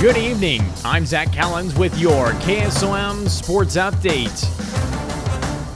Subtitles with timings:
[0.00, 0.62] Good evening.
[0.84, 4.46] I'm Zach Collins with your KSOM Sports Update.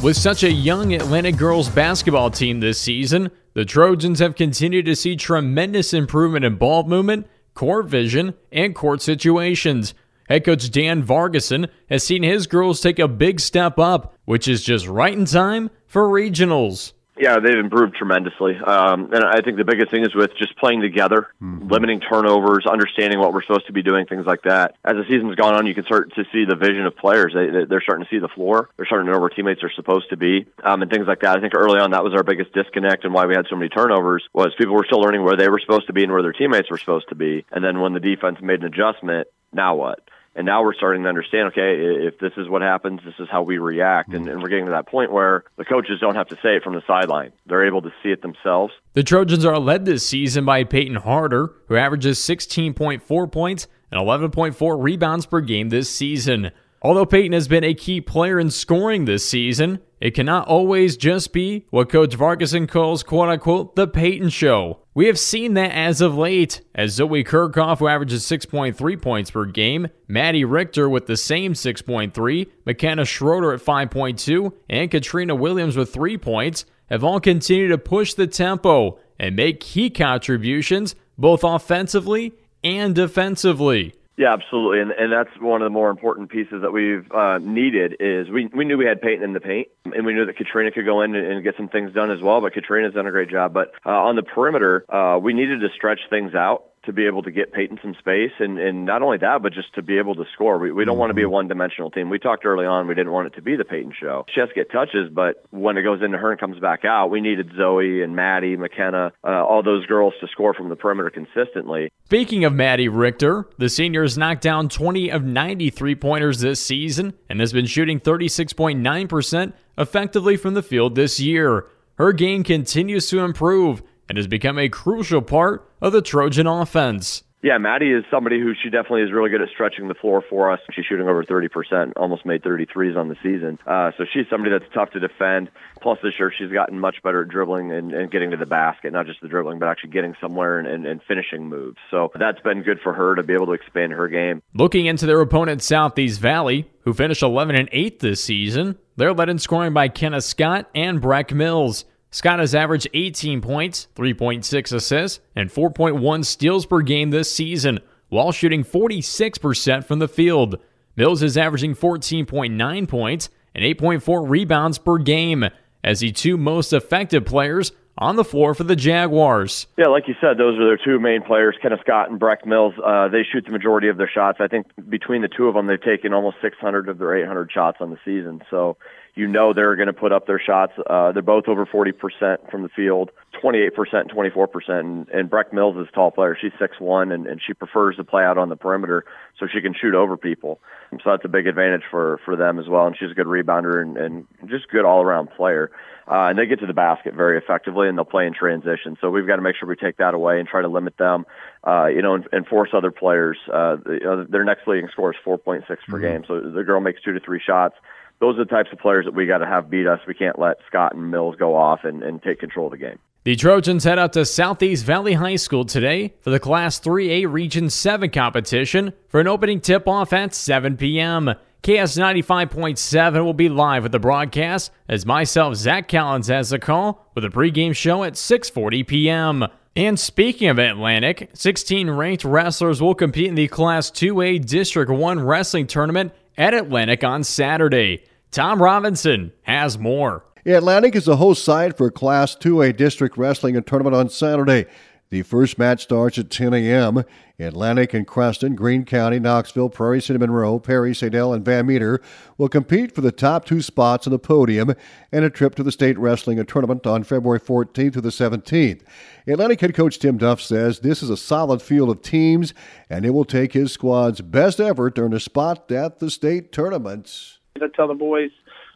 [0.00, 4.94] With such a young Atlanta girls basketball team this season, the Trojans have continued to
[4.94, 9.92] see tremendous improvement in ball movement, court vision, and court situations.
[10.28, 14.62] Head coach Dan Vargason has seen his girls take a big step up, which is
[14.62, 16.92] just right in time for regionals.
[17.16, 18.56] Yeah, they've improved tremendously.
[18.56, 21.68] Um, and I think the biggest thing is with just playing together, mm-hmm.
[21.68, 24.76] limiting turnovers, understanding what we're supposed to be doing, things like that.
[24.84, 27.34] As the season's gone on, you can start to see the vision of players.
[27.34, 28.70] They, they're starting to see the floor.
[28.76, 31.36] They're starting to know where teammates are supposed to be, um, and things like that.
[31.36, 33.68] I think early on that was our biggest disconnect and why we had so many
[33.68, 36.32] turnovers was people were still learning where they were supposed to be and where their
[36.32, 37.44] teammates were supposed to be.
[37.52, 40.00] And then when the defense made an adjustment, now what?
[40.34, 43.42] And now we're starting to understand, okay, if this is what happens, this is how
[43.42, 44.14] we react.
[44.14, 46.62] And, and, we're getting to that point where the coaches don't have to say it
[46.62, 47.32] from the sideline.
[47.46, 48.72] They're able to see it themselves.
[48.94, 54.82] The Trojans are led this season by Peyton Harder, who averages 16.4 points and 11.4
[54.82, 56.50] rebounds per game this season.
[56.84, 61.32] Although Peyton has been a key player in scoring this season, it cannot always just
[61.32, 64.80] be what Coach Vargason calls quote unquote the Peyton show.
[64.92, 69.44] We have seen that as of late, as Zoe Kirchhoff, who averages 6.3 points per
[69.44, 75.94] game, Maddie Richter with the same 6.3, McKenna Schroeder at 5.2, and Katrina Williams with
[75.94, 82.32] 3 points, have all continued to push the tempo and make key contributions both offensively
[82.64, 83.94] and defensively.
[84.16, 87.96] Yeah, absolutely, and and that's one of the more important pieces that we've uh, needed
[87.98, 90.70] is we we knew we had Peyton in the paint, and we knew that Katrina
[90.70, 92.42] could go in and, and get some things done as well.
[92.42, 93.54] But Katrina's done a great job.
[93.54, 97.22] But uh, on the perimeter, uh, we needed to stretch things out to be able
[97.22, 100.14] to get Peyton some space, and, and not only that, but just to be able
[100.16, 100.58] to score.
[100.58, 101.00] We, we don't mm-hmm.
[101.00, 101.32] want to be a mm-hmm.
[101.34, 102.10] one-dimensional team.
[102.10, 104.24] We talked early on we didn't want it to be the Peyton show.
[104.34, 107.08] She has to get touches, but when it goes into her and comes back out,
[107.08, 111.10] we needed Zoe and Maddie, McKenna, uh, all those girls to score from the perimeter
[111.10, 111.90] consistently.
[112.06, 117.14] Speaking of Maddie Richter, the senior has knocked down 20 of 93 pointers this season
[117.28, 121.66] and has been shooting 36.9% effectively from the field this year.
[121.96, 127.22] Her game continues to improve and has become a crucial part of the Trojan offense.
[127.42, 130.52] Yeah, Maddie is somebody who she definitely is really good at stretching the floor for
[130.52, 130.60] us.
[130.70, 133.58] She's shooting over 30%, almost made 33s on the season.
[133.66, 135.50] Uh, so she's somebody that's tough to defend.
[135.80, 138.92] Plus, this year she's gotten much better at dribbling and, and getting to the basket,
[138.92, 141.78] not just the dribbling, but actually getting somewhere and, and, and finishing moves.
[141.90, 144.42] So that's been good for her to be able to expand her game.
[144.52, 149.30] Looking into their opponent, Southeast Valley, who finished 11 and 8 this season, they're led
[149.30, 151.86] in scoring by Kenneth Scott and Breck Mills.
[152.14, 157.80] Scott has averaged 18 points, 3.6 assists, and 4.1 steals per game this season,
[158.10, 160.58] while shooting 46% from the field.
[160.94, 165.46] Mills is averaging 14.9 points and 8.4 rebounds per game
[165.82, 169.66] as the two most effective players on the floor for the Jaguars.
[169.78, 172.74] Yeah, like you said, those are their two main players, Kenneth Scott and Breck Mills.
[172.84, 174.38] Uh, they shoot the majority of their shots.
[174.38, 177.78] I think between the two of them, they've taken almost 600 of their 800 shots
[177.80, 178.42] on the season.
[178.50, 178.76] So
[179.14, 180.72] you know they're going to put up their shots.
[180.88, 183.10] Uh, they're both over 40% from the field,
[183.42, 184.80] 28% and 24%.
[184.80, 186.36] And, and Breck Mills is a tall player.
[186.40, 189.04] She's 6'1", and, and she prefers to play out on the perimeter
[189.38, 190.60] so she can shoot over people.
[190.92, 192.86] So that's a big advantage for, for them as well.
[192.86, 195.70] And she's a good rebounder and, and just good all-around player.
[196.08, 198.96] Uh, and they get to the basket very effectively, and they'll play in transition.
[199.00, 201.26] So we've got to make sure we take that away and try to limit them,
[201.66, 203.38] uh, you know, and, and force other players.
[203.52, 206.00] Uh, you know, their next leading score is 4.6 per mm-hmm.
[206.00, 206.24] game.
[206.26, 207.76] So the girl makes two to three shots
[208.20, 210.00] those are the types of players that we got to have beat us.
[210.06, 212.98] We can't let Scott and Mills go off and, and take control of the game.
[213.24, 217.70] The Trojans head out to Southeast Valley High School today for the Class 3A Region
[217.70, 221.34] 7 competition for an opening tip off at 7 p.m.
[221.62, 227.06] KS 95.7 will be live with the broadcast as myself, Zach Collins, has the call
[227.14, 229.46] with a pregame show at 6.40 p.m.
[229.76, 235.20] And speaking of Atlantic, 16 ranked wrestlers will compete in the Class 2A District 1
[235.20, 238.04] Wrestling Tournament at Atlantic on Saturday.
[238.30, 240.24] Tom Robinson has more.
[240.44, 244.66] Atlantic is the host site for Class 2A District Wrestling Tournament on Saturday.
[245.12, 247.04] The first match starts at 10 a.m.
[247.38, 252.00] Atlantic and Creston, Greene County, Knoxville, Prairie City, Monroe, Perry, Saydel, and Van Meter
[252.38, 254.74] will compete for the top two spots on the podium
[255.12, 258.80] and a trip to the state wrestling tournament on February 14th to the 17th.
[259.26, 262.54] Atlantic head coach Tim Duff says this is a solid field of teams
[262.88, 266.52] and it will take his squad's best effort to earn a spot at the state
[266.52, 267.38] tournaments.
[267.56, 268.30] I tell the boys,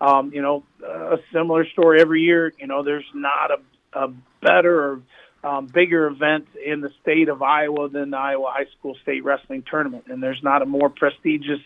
[0.00, 2.52] um, you know, a similar story every year.
[2.56, 5.02] You know, there's not a, a better or
[5.42, 9.64] um, bigger event in the state of Iowa than the Iowa High School State Wrestling
[9.68, 11.60] Tournament, and there's not a more prestigious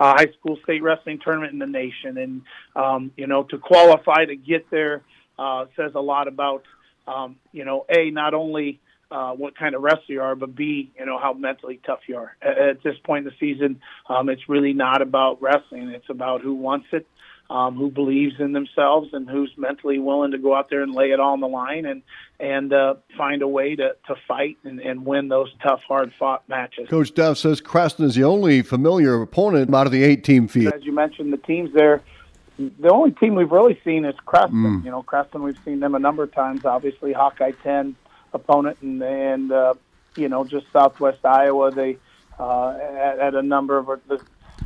[0.00, 2.16] uh, high school state wrestling tournament in the nation.
[2.18, 2.42] And
[2.74, 5.02] um, you know, to qualify to get there
[5.38, 6.64] uh, says a lot about
[7.08, 8.80] um, you know, a not only
[9.10, 12.16] uh, what kind of wrestler you are, but B, you know, how mentally tough you
[12.16, 12.36] are.
[12.42, 15.88] At, at this point in the season, um, it's really not about wrestling.
[15.88, 17.06] It's about who wants it,
[17.50, 21.10] um, who believes in themselves, and who's mentally willing to go out there and lay
[21.12, 22.02] it all on the line and
[22.40, 26.48] and uh, find a way to, to fight and, and win those tough, hard fought
[26.48, 26.88] matches.
[26.88, 30.72] Coach Duff says Creston is the only familiar opponent out of the eight team field.
[30.72, 32.00] As you mentioned, the teams there
[32.58, 34.80] the only team we've really seen is Creston.
[34.80, 34.84] Mm.
[34.84, 36.64] You know, Creston, we've seen them a number of times.
[36.64, 37.94] Obviously, Hawkeye 10
[38.32, 39.74] opponent, and, and uh,
[40.16, 41.98] you know, just Southwest Iowa, they
[42.38, 44.20] uh, at, at a number of the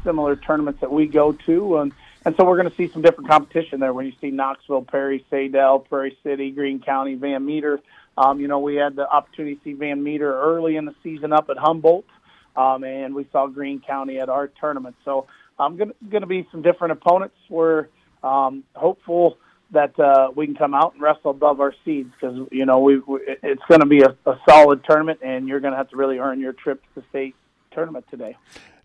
[0.05, 1.79] similar tournaments that we go to.
[1.79, 1.93] And,
[2.25, 5.25] and so we're going to see some different competition there when you see Knoxville, Perry,
[5.31, 7.81] Saydel, Prairie City, Greene County, Van Meter.
[8.17, 11.33] Um, you know, we had the opportunity to see Van Meter early in the season
[11.33, 12.05] up at Humboldt,
[12.57, 14.97] um, and we saw Greene County at our tournament.
[15.05, 15.27] So
[15.59, 17.37] I'm going to be some different opponents.
[17.49, 17.89] We're
[18.23, 19.39] um, hopeful
[19.73, 22.99] that uh, we can come out and wrestle above our seeds because you know we,
[22.99, 25.97] we it's going to be a, a solid tournament, and you're going to have to
[25.97, 27.35] really earn your trip to the state
[27.73, 28.37] tournament today.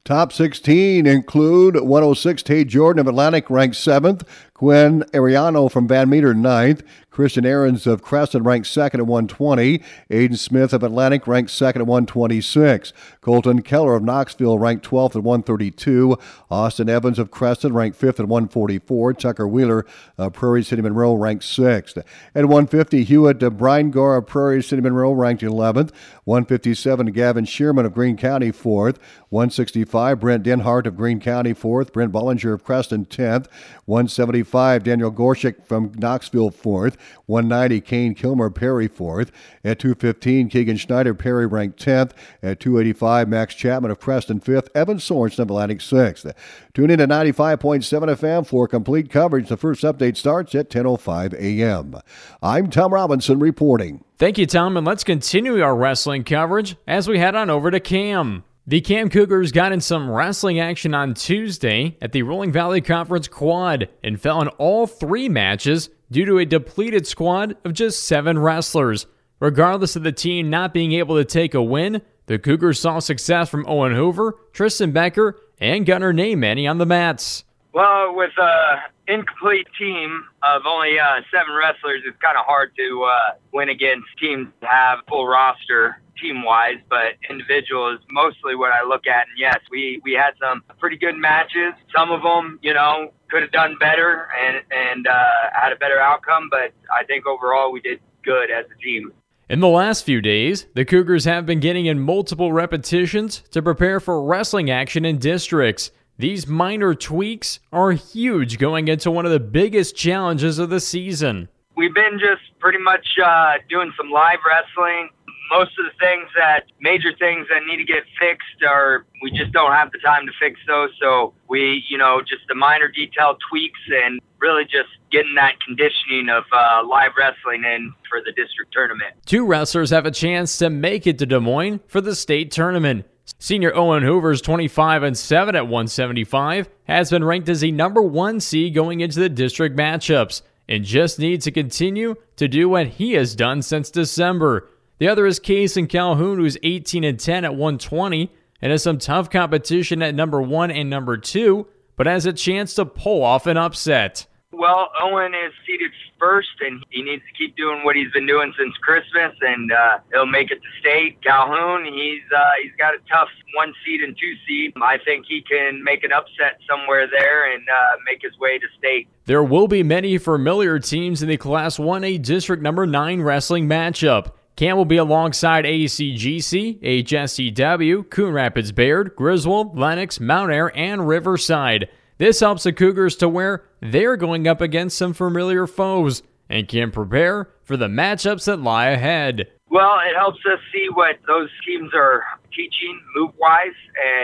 [0.08, 6.34] Top 16 include 106 Tay Jordan of Atlantic ranked 7th, Quinn Ariano from Van Meter
[6.34, 6.82] ninth,
[7.18, 9.82] Christian Ahrens of Creston ranked second at 120.
[10.12, 12.94] Aiden Smith of Atlantic ranked second at 126.
[13.22, 16.16] Colton Keller of Knoxville ranked 12th at 132.
[16.52, 19.16] Austin Evans of Creston ranked 5th at 144.
[19.16, 19.84] Tucker Wheeler
[20.20, 21.98] of Prairie City Monroe ranked 6th.
[22.36, 25.90] At 150, Hewitt O'Brien of Prairie City Monroe ranked 11th.
[26.26, 28.98] 157, Gavin Shearman of Greene County 4th.
[29.30, 31.92] 165, Brent Denhart of Greene County 4th.
[31.92, 33.48] Brent Bollinger of Creston 10th.
[33.86, 36.96] 175, Daniel Gorshik from Knoxville 4th.
[37.26, 39.32] 190, Kane Kilmer Perry fourth.
[39.64, 42.12] At 215, Keegan Schneider Perry ranked 10th.
[42.42, 44.70] At 285, Max Chapman of Creston fifth.
[44.76, 46.26] Evan Sorensen of Atlantic sixth.
[46.74, 47.84] Tune in to 95.7
[48.16, 49.50] FM for complete coverage.
[49.50, 51.96] The first update starts at 10.05 a.m.
[52.42, 54.04] I'm Tom Robinson reporting.
[54.18, 57.80] Thank you, Tom, and let's continue our wrestling coverage as we head on over to
[57.80, 58.44] Cam.
[58.70, 63.30] The Cam Cougars got in some wrestling action on Tuesday at the Rolling Valley Conference
[63.30, 68.40] Quad and fell in all three matches due to a depleted squad of just seven
[68.40, 69.06] wrestlers.
[69.40, 73.50] Regardless of the team not being able to take a win, the Cougars saw success
[73.50, 77.44] from Owen Hoover, Tristan Becker, and Gunnar Neymanny on the mats.
[77.74, 83.04] Well, with an incomplete team of only uh, seven wrestlers, it's kind of hard to
[83.04, 88.72] uh, win against teams that have full roster team wise, but individual is mostly what
[88.72, 89.28] I look at.
[89.28, 91.74] And yes, we, we had some pretty good matches.
[91.96, 95.14] Some of them, you know, could have done better and, and uh,
[95.54, 99.12] had a better outcome, but I think overall we did good as a team.
[99.50, 104.02] In the last few days, the Cougars have been getting in multiple repetitions to prepare
[104.02, 105.92] for wrestling action in districts.
[106.18, 111.48] These minor tweaks are huge going into one of the biggest challenges of the season.
[111.76, 115.12] We've been just pretty much uh, doing some live wrestling,
[115.50, 119.52] most of the things that major things that need to get fixed are we just
[119.52, 120.90] don't have the time to fix those.
[121.02, 126.30] So we, you know, just the minor detail tweaks and really just getting that conditioning
[126.30, 129.14] of uh, live wrestling in for the district tournament.
[129.26, 133.06] Two wrestlers have a chance to make it to Des Moines for the state tournament.
[133.40, 138.40] Senior Owen Hoover's 25 and 7 at 175 has been ranked as a number 1
[138.40, 143.14] seed going into the district matchups and just needs to continue to do what he
[143.14, 144.70] has done since December.
[145.00, 148.98] The other is Case and Calhoun, who's 18 and 10 at 120 and has some
[148.98, 153.46] tough competition at number one and number two, but has a chance to pull off
[153.46, 154.26] an upset.
[154.52, 158.52] Well, Owen is seeded first, and he needs to keep doing what he's been doing
[158.58, 161.22] since Christmas, and uh, he'll make it to state.
[161.22, 164.74] Calhoun, he's uh, he's got a tough one seed and two seed.
[164.82, 168.66] I think he can make an upset somewhere there and uh, make his way to
[168.80, 169.08] state.
[169.26, 174.32] There will be many familiar teams in the Class 1A District Number 9 wrestling matchup.
[174.58, 181.88] Cam will be alongside ACGC, HSCW, Coon Rapids Bayard, Griswold, Lenox, Mount Ayr, and Riverside.
[182.18, 186.90] This helps the Cougars to where they're going up against some familiar foes and can
[186.90, 189.46] prepare for the matchups that lie ahead.
[189.70, 193.76] Well, it helps us see what those teams are teaching move wise,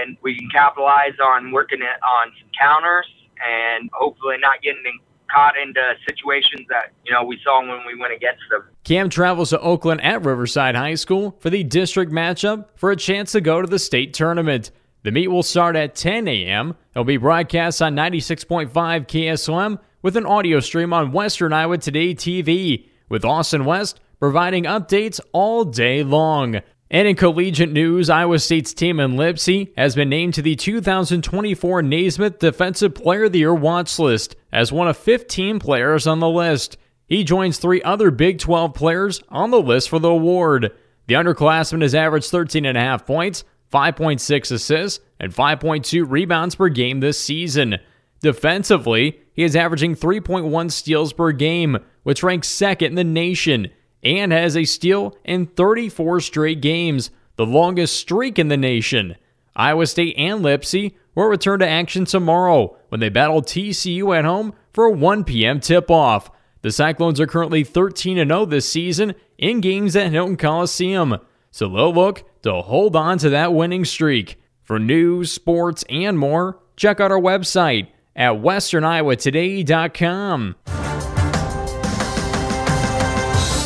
[0.01, 3.05] and we can capitalize on working it on some counters
[3.45, 4.99] and hopefully not getting
[5.33, 8.63] caught into situations that you know we saw when we went against them.
[8.83, 13.31] Cam travels to Oakland at Riverside High School for the district matchup for a chance
[13.31, 14.71] to go to the state tournament.
[15.03, 16.75] The meet will start at 10 a.m.
[16.95, 22.87] It'll be broadcast on 96.5 KSOM with an audio stream on Western Iowa Today TV,
[23.09, 26.61] with Austin West providing updates all day long.
[26.93, 32.37] And in collegiate news, Iowa State's Tamin Lipsey has been named to the 2024 Naismith
[32.37, 36.77] Defensive Player of the Year watch list as one of 15 players on the list.
[37.07, 40.71] He joins three other Big 12 players on the list for the award.
[41.07, 47.79] The underclassman has averaged 13.5 points, 5.6 assists, and 5.2 rebounds per game this season.
[48.21, 53.71] Defensively, he is averaging 3.1 steals per game, which ranks second in the nation,
[54.03, 59.15] and has a steal in 34 straight games, the longest streak in the nation.
[59.55, 64.53] Iowa State and Lipsey will return to action tomorrow when they battle TCU at home
[64.73, 65.59] for a 1 p.m.
[65.59, 66.29] tip off.
[66.61, 71.17] The Cyclones are currently 13 0 this season in games at Hilton Coliseum,
[71.51, 74.39] so they'll look to hold on to that winning streak.
[74.63, 80.82] For news, sports, and more, check out our website at westerniowatoday.com.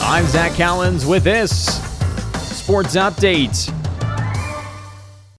[0.09, 1.51] I'm Zach Collins with this
[2.57, 3.76] Sports Update.